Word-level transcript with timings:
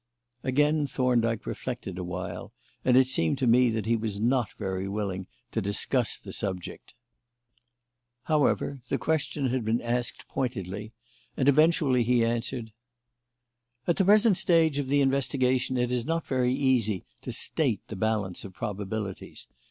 Again 0.41 0.87
Thorndyke 0.87 1.45
reflected 1.45 1.99
awhile, 1.99 2.51
and 2.83 2.97
it 2.97 3.05
seemed 3.07 3.37
to 3.37 3.45
me 3.45 3.69
that 3.69 3.85
he 3.85 3.95
was 3.95 4.19
not 4.19 4.51
very 4.53 4.87
willing 4.87 5.27
to 5.51 5.61
discuss 5.61 6.17
the 6.17 6.33
subject. 6.33 6.95
However, 8.23 8.81
the 8.89 8.97
question 8.97 9.49
had 9.49 9.63
been 9.63 9.79
asked 9.79 10.27
pointedly, 10.27 10.91
and 11.37 11.47
eventually 11.47 12.01
he 12.01 12.25
answered: 12.25 12.71
"At 13.85 13.97
the 13.97 14.05
present 14.05 14.37
stage 14.37 14.79
of 14.79 14.87
the 14.87 15.01
investigation 15.01 15.77
it 15.77 15.91
is 15.91 16.03
not 16.03 16.25
very 16.25 16.51
easy 16.51 17.05
to 17.21 17.31
state 17.31 17.81
the 17.87 17.95
balance 17.95 18.43
of 18.43 18.53
probabilities. 18.55 19.45